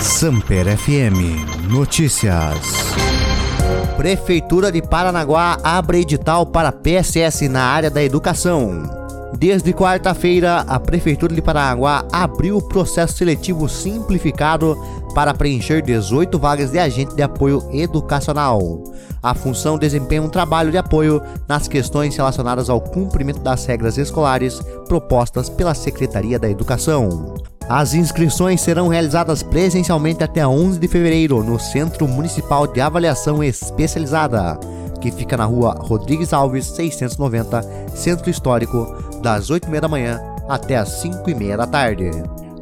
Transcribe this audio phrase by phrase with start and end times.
[0.00, 2.56] Samper FM Notícias.
[3.96, 8.82] Prefeitura de Paranaguá abre edital para PSS na área da educação.
[9.36, 14.76] Desde quarta-feira, a Prefeitura de Paranaguá abriu o processo seletivo simplificado
[15.14, 18.84] para preencher 18 vagas de agente de apoio educacional.
[19.20, 24.60] A função desempenha um trabalho de apoio nas questões relacionadas ao cumprimento das regras escolares
[24.86, 27.34] propostas pela Secretaria da Educação.
[27.68, 34.58] As inscrições serão realizadas presencialmente até 11 de fevereiro no Centro Municipal de Avaliação Especializada,
[35.02, 37.62] que fica na rua Rodrigues Alves 690,
[37.94, 38.86] Centro Histórico,
[39.20, 40.18] das 8h30 da manhã
[40.48, 42.10] até as 5h30 da tarde.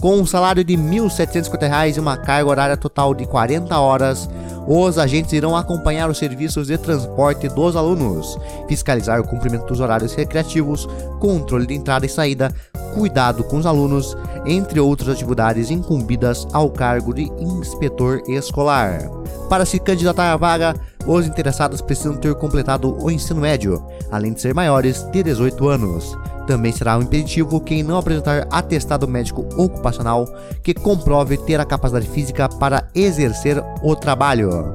[0.00, 4.28] Com um salário de R$ 1.750 e uma carga horária total de 40 horas,
[4.66, 10.14] os agentes irão acompanhar os serviços de transporte dos alunos, fiscalizar o cumprimento dos horários
[10.14, 10.88] recreativos,
[11.20, 12.54] controle de entrada e saída,
[12.94, 14.16] cuidado com os alunos,
[14.46, 19.10] entre outras atividades incumbidas ao cargo de inspetor escolar.
[19.48, 20.74] Para se candidatar à vaga,
[21.06, 26.16] os interessados precisam ter completado o ensino médio, além de ser maiores de 18 anos.
[26.46, 30.26] Também será um impeditivo quem não apresentar atestado médico ocupacional
[30.62, 34.74] que comprove ter a capacidade física para exercer o trabalho.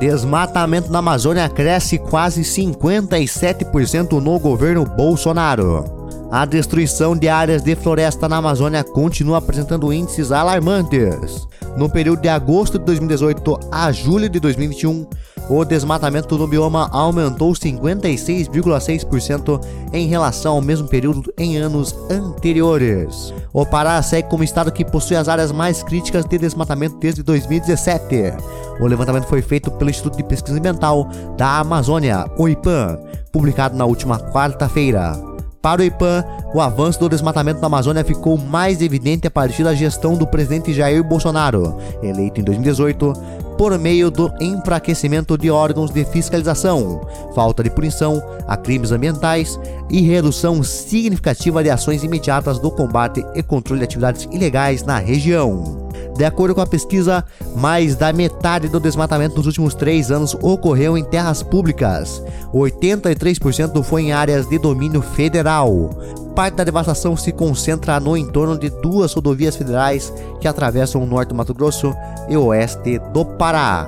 [0.00, 6.08] Desmatamento na Amazônia cresce quase 57% no governo Bolsonaro.
[6.32, 11.46] A destruição de áreas de floresta na Amazônia continua apresentando índices alarmantes.
[11.76, 15.06] No período de agosto de 2018 a julho de 2021,
[15.50, 19.60] o desmatamento no bioma aumentou 56,6%
[19.92, 23.34] em relação ao mesmo período em anos anteriores.
[23.52, 28.32] O Pará segue como estado que possui as áreas mais críticas de desmatamento desde 2017.
[28.78, 32.96] O levantamento foi feito pelo Instituto de Pesquisa Ambiental da Amazônia, o IPAM,
[33.32, 35.30] publicado na última quarta-feira.
[35.60, 39.74] Para o IPAN, o avanço do desmatamento na Amazônia ficou mais evidente a partir da
[39.74, 43.12] gestão do presidente Jair Bolsonaro, eleito em 2018,
[43.60, 49.60] por meio do enfraquecimento de órgãos de fiscalização, falta de punição a crimes ambientais
[49.90, 55.90] e redução significativa de ações imediatas do combate e controle de atividades ilegais na região.
[56.16, 57.22] De acordo com a pesquisa,
[57.54, 62.22] mais da metade do desmatamento nos últimos três anos ocorreu em terras públicas.
[62.54, 65.90] 83% foi em áreas de domínio federal.
[66.34, 71.30] Parte da devastação se concentra no entorno de duas rodovias federais que atravessam o norte
[71.30, 71.94] do Mato Grosso
[72.28, 73.86] e o oeste do Pará.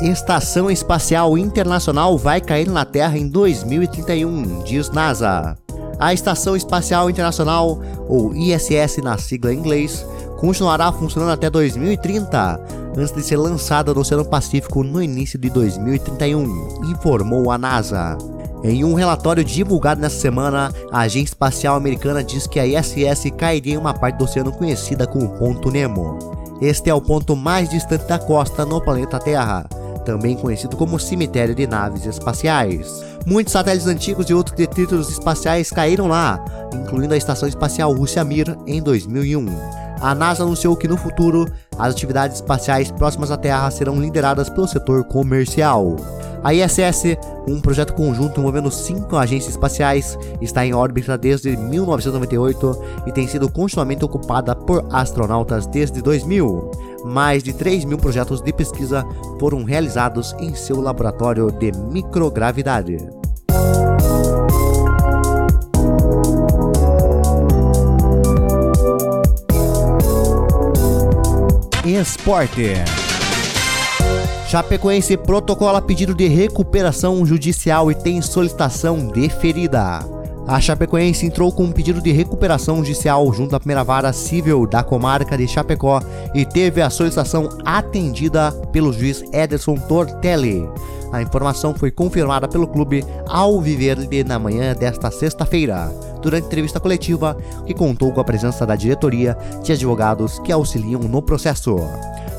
[0.00, 5.56] Estação Espacial Internacional vai cair na Terra em 2031, diz NASA.
[5.98, 10.06] A Estação Espacial Internacional, ou ISS na sigla em inglês,
[10.38, 12.60] continuará funcionando até 2030,
[12.96, 18.16] antes de ser lançada no Oceano Pacífico no início de 2031, informou a NASA.
[18.62, 23.74] Em um relatório divulgado nesta semana, a Agência Espacial Americana diz que a ISS cairia
[23.74, 26.18] em uma parte do oceano conhecida como Ponto Nemo.
[26.60, 29.68] Este é o ponto mais distante da costa no planeta Terra
[30.08, 33.04] também conhecido como cemitério de naves espaciais.
[33.26, 38.56] Muitos satélites antigos e outros detritos espaciais caíram lá, incluindo a Estação Espacial Rússia Mir
[38.66, 39.87] em 2001.
[40.00, 41.46] A NASA anunciou que no futuro
[41.78, 45.96] as atividades espaciais próximas à Terra serão lideradas pelo setor comercial.
[46.42, 47.16] A ISS,
[47.48, 53.50] um projeto conjunto envolvendo cinco agências espaciais, está em órbita desde 1998 e tem sido
[53.50, 56.70] continuamente ocupada por astronautas desde 2000.
[57.04, 59.04] Mais de 3 mil projetos de pesquisa
[59.40, 62.98] foram realizados em seu laboratório de microgravidade.
[72.00, 72.74] Esporte.
[74.46, 79.98] Chapecoense protocola pedido de recuperação judicial e tem solicitação deferida.
[80.46, 84.84] A Chapecoense entrou com um pedido de recuperação judicial junto à primeira vara civil da
[84.84, 86.00] comarca de Chapecó
[86.32, 90.68] e teve a solicitação atendida pelo juiz Ederson Tortelli.
[91.12, 95.90] A informação foi confirmada pelo clube ao Viverde na manhã desta sexta-feira,
[96.20, 97.36] durante entrevista coletiva
[97.66, 101.76] que contou com a presença da diretoria de advogados que auxiliam no processo.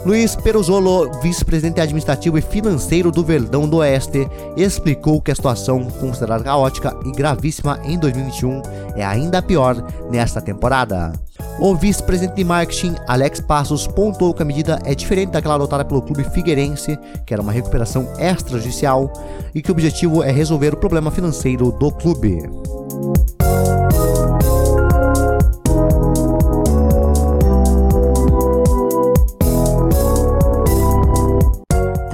[0.05, 6.43] Luiz Peruzolo, vice-presidente administrativo e financeiro do Verdão do Oeste, explicou que a situação, considerada
[6.43, 8.61] caótica e gravíssima em 2021,
[8.95, 9.75] é ainda pior
[10.09, 11.11] nesta temporada.
[11.59, 16.01] O vice-presidente de marketing, Alex Passos, pontuou que a medida é diferente daquela adotada pelo
[16.01, 19.11] clube Figueirense, que era uma recuperação extrajudicial,
[19.53, 22.58] e que o objetivo é resolver o problema financeiro do clube.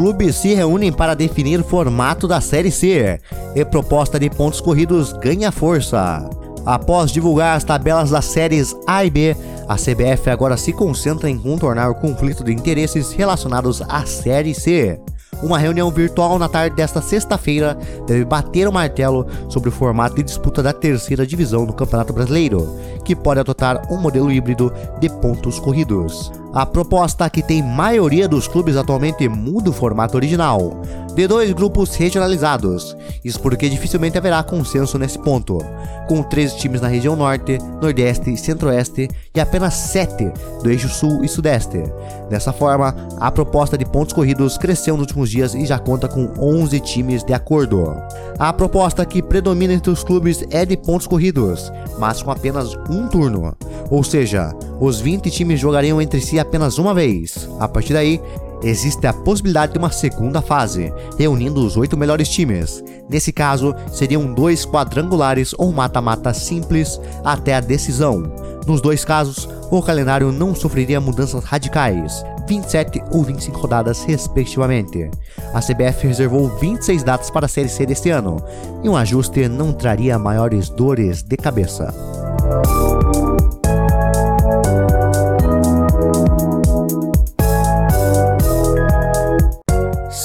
[0.06, 3.20] Clubes se reúnem para definir o formato da Série C
[3.56, 6.30] e proposta de pontos corridos ganha força.
[6.66, 9.36] Após divulgar as tabelas das séries A e B,
[9.68, 15.00] a CBF agora se concentra em contornar o conflito de interesses relacionados à Série C.
[15.44, 17.78] Uma reunião virtual na tarde desta sexta-feira
[18.08, 22.76] deve bater o martelo sobre o formato de disputa da terceira divisão do Campeonato Brasileiro,
[23.04, 26.32] que pode adotar um modelo híbrido de pontos corridos.
[26.54, 30.82] A proposta que tem maioria dos clubes atualmente muda o formato original,
[31.14, 35.58] de dois grupos regionalizados, isso porque dificilmente haverá consenso nesse ponto,
[36.08, 40.32] com 13 times na região norte, nordeste e centro-oeste e apenas 7
[40.62, 41.82] do eixo sul e sudeste.
[42.30, 46.32] Dessa forma, a proposta de pontos corridos cresceu nos últimos dias e já conta com
[46.40, 47.96] 11 times de acordo.
[48.38, 53.08] A proposta que predomina entre os clubes é de pontos corridos, mas com apenas um
[53.08, 53.56] turno,
[53.90, 57.50] ou seja, os 20 times jogariam entre si apenas uma vez.
[57.60, 58.22] A partir daí,
[58.66, 62.84] existe a possibilidade de uma segunda fase, reunindo os oito melhores times.
[63.08, 68.24] Nesse caso, seriam dois quadrangulares ou mata-mata simples até a decisão.
[68.66, 75.10] Nos dois casos, o calendário não sofreria mudanças radicais, 27 ou 25 rodadas, respectivamente.
[75.54, 78.44] A CBF reservou 26 datas para a Série C deste ano,
[78.84, 81.94] e um ajuste não traria maiores dores de cabeça.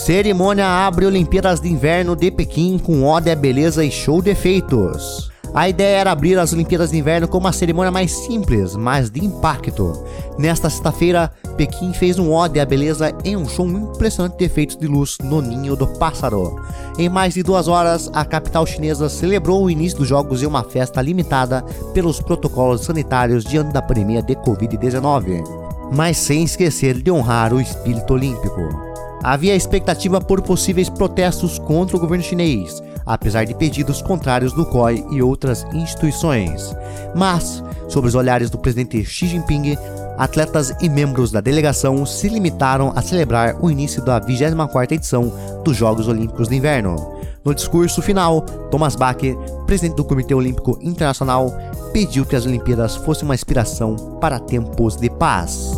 [0.05, 5.31] Cerimônia abre Olimpíadas de Inverno de Pequim com ode à beleza e show de efeitos.
[5.52, 9.23] A ideia era abrir as Olimpíadas de Inverno com uma cerimônia mais simples, mas de
[9.23, 10.02] impacto.
[10.38, 14.87] Nesta sexta-feira, Pequim fez um ode à beleza em um show impressionante de efeitos de
[14.87, 16.58] luz no Ninho do Pássaro.
[16.99, 20.64] Em mais de duas horas, a capital chinesa celebrou o início dos Jogos em uma
[20.64, 21.62] festa limitada
[21.93, 25.44] pelos protocolos sanitários diante da pandemia de Covid-19,
[25.93, 28.90] mas sem esquecer de honrar o espírito olímpico.
[29.22, 35.05] Havia expectativa por possíveis protestos contra o governo chinês, apesar de pedidos contrários do COI
[35.11, 36.75] e outras instituições.
[37.14, 39.76] Mas, sob os olhares do presidente Xi Jinping,
[40.17, 45.32] atletas e membros da delegação se limitaram a celebrar o início da 24ª edição
[45.64, 47.20] dos Jogos Olímpicos de Inverno.
[47.44, 49.19] No discurso final, Thomas Bach,
[49.67, 51.52] presidente do Comitê Olímpico Internacional,
[51.93, 55.72] pediu que as Olimpíadas fossem uma inspiração para tempos de paz.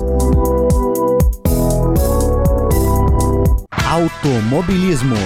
[3.93, 5.17] Automobilismo.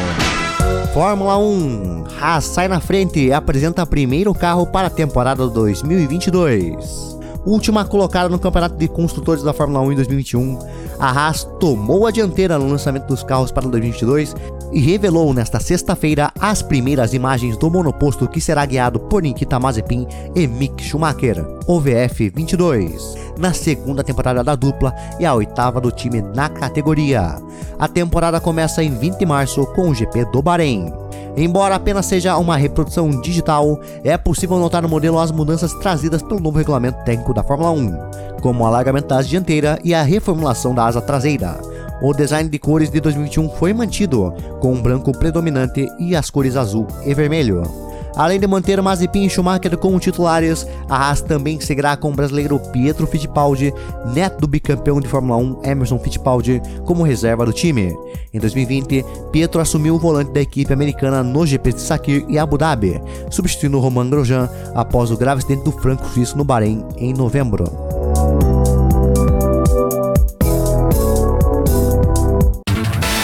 [0.92, 2.04] Fórmula 1.
[2.20, 7.16] Haas sai na frente e apresenta primeiro carro para a temporada 2022.
[7.46, 10.58] Última colocada no Campeonato de Construtores da Fórmula 1 em 2021,
[10.98, 14.34] a Haas tomou a dianteira no lançamento dos carros para 2022
[14.72, 20.08] e revelou nesta sexta-feira as primeiras imagens do monoposto que será guiado por Nikita Mazepin
[20.34, 26.20] e Mick Schumacher, o VF22 na segunda temporada da dupla e a oitava do time
[26.20, 27.36] na categoria.
[27.78, 30.92] A temporada começa em 20 de março com o GP do Bahrein.
[31.36, 36.40] Embora apenas seja uma reprodução digital, é possível notar no modelo as mudanças trazidas pelo
[36.40, 40.74] novo regulamento técnico da Fórmula 1, como o alargamento da asa dianteira e a reformulação
[40.74, 41.60] da asa traseira.
[42.00, 46.56] O design de cores de 2021 foi mantido, com um branco predominante e as cores
[46.56, 47.85] azul e vermelho.
[48.16, 52.58] Além de manter Mazepin e Schumacher como titulares, a Haas também seguirá com o brasileiro
[52.72, 53.74] Pietro Fittipaldi,
[54.06, 57.94] neto do bicampeão de Fórmula 1 Emerson Fittipaldi, como reserva do time.
[58.32, 62.56] Em 2020, Pietro assumiu o volante da equipe americana no GP de Sakir e Abu
[62.56, 67.64] Dhabi, substituindo Romain Grosjean após o grave acidente do franco-suíço no Bahrein em novembro.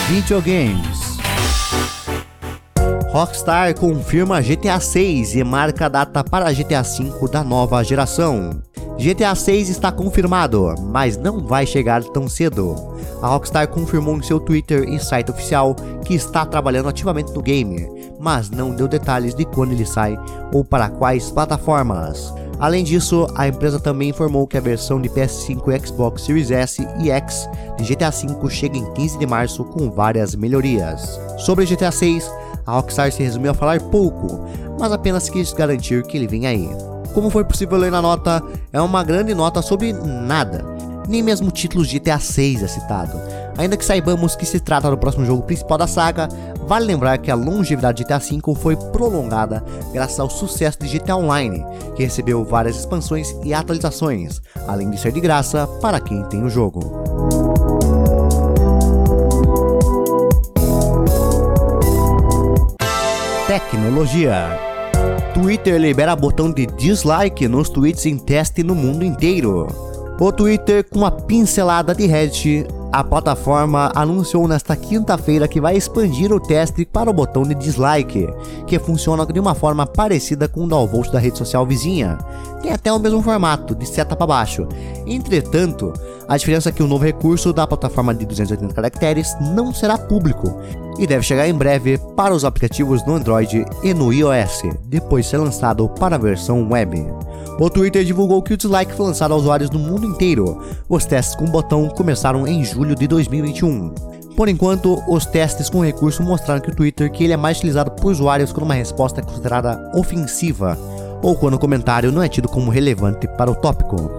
[0.08, 1.12] Videogames
[3.12, 8.62] Rockstar confirma GTA 6 e marca a data para GTA 5 da nova geração.
[8.99, 12.75] GTA 6 está confirmado, mas não vai chegar tão cedo.
[13.21, 15.76] A Rockstar confirmou em seu Twitter e site oficial
[16.07, 17.87] que está trabalhando ativamente no game,
[18.19, 20.19] mas não deu detalhes de quando ele sai
[20.50, 22.33] ou para quais plataformas.
[22.59, 26.88] Além disso, a empresa também informou que a versão de PS5 e Xbox Series S
[26.99, 31.21] e X de GTA V chega em 15 de março com várias melhorias.
[31.38, 32.31] Sobre GTA 6,
[32.66, 34.47] a Rockstar se resumiu a falar pouco,
[34.78, 36.69] mas apenas quis garantir que ele vem aí.
[37.14, 38.42] Como foi possível ler na nota,
[38.73, 40.64] é uma grande nota sobre nada.
[41.09, 43.21] Nem mesmo o título GTA 6 é citado.
[43.59, 46.28] Ainda que saibamos que se trata do próximo jogo principal da saga,
[46.66, 51.16] vale lembrar que a longevidade de GTA V foi prolongada graças ao sucesso de GTA
[51.16, 51.64] Online,
[51.95, 56.49] que recebeu várias expansões e atualizações, além de ser de graça para quem tem o
[56.49, 57.01] jogo.
[63.52, 64.59] Tecnologia.
[65.35, 69.66] Twitter libera botão de dislike nos tweets em teste no mundo inteiro.
[70.18, 76.30] O Twitter, com uma pincelada de Reddit, A plataforma anunciou nesta quinta-feira que vai expandir
[76.30, 78.28] o teste para o botão de dislike,
[78.66, 82.18] que funciona de uma forma parecida com o downvote da rede social vizinha.
[82.61, 84.68] Tem até o mesmo formato, de seta para baixo.
[85.06, 85.90] Entretanto,
[86.28, 90.61] a diferença é que o novo recurso da plataforma de 280 caracteres não será público
[90.99, 95.30] e deve chegar em breve para os aplicativos no Android e no iOS, depois de
[95.30, 97.06] ser lançado para a versão web.
[97.62, 100.61] O Twitter divulgou que o dislike foi lançado a usuários no mundo inteiro.
[100.88, 103.95] Os testes com o botão começaram em julho de 2021.
[104.37, 107.92] Por enquanto, os testes com recurso mostraram que o Twitter que ele é mais utilizado
[107.92, 110.76] por usuários quando uma resposta é considerada ofensiva
[111.23, 114.11] ou quando o comentário não é tido como relevante para o tópico.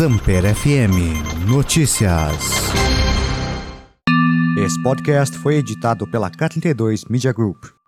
[0.00, 2.32] Samper FM Notícias.
[4.56, 7.79] Esse podcast foi editado pela K32 Media Group.